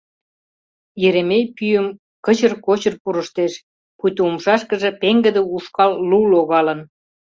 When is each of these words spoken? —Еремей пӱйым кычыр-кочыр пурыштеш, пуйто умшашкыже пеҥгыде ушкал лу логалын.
—Еремей 1.07 1.43
пӱйым 1.55 1.87
кычыр-кочыр 2.25 2.93
пурыштеш, 3.01 3.53
пуйто 3.97 4.21
умшашкыже 4.29 4.89
пеҥгыде 5.01 5.41
ушкал 5.55 5.91
лу 6.09 6.19
логалын. 6.31 6.79